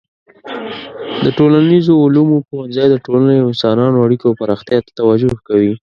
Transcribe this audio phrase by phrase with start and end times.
[1.23, 5.73] د ټولنیزو علومو پوهنځی د ټولنې او انسانانو اړیکو او پراختیا ته توجه کوي.